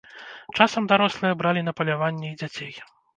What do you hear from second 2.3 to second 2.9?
і дзяцей.